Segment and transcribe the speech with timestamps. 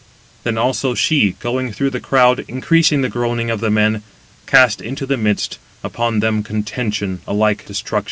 [0.43, 4.01] Then also she, going through the crowd, increasing the groaning of the men,
[4.47, 7.99] cast into the midst upon them contention alike destruction to all.